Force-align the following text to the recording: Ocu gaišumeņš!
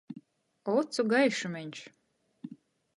Ocu 0.75 1.05
gaišumeņš! 1.13 1.85